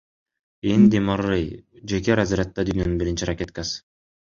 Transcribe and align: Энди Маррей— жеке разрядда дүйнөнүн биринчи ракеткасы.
Энди 0.73 0.99
Маррей— 1.09 1.45
жеке 1.93 2.17
разрядда 2.21 2.67
дүйнөнүн 2.73 2.99
биринчи 3.05 3.31
ракеткасы. 3.33 3.81